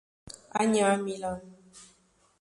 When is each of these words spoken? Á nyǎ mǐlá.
Á 0.59 0.61
nyǎ 0.71 0.87
mǐlá. 1.03 1.31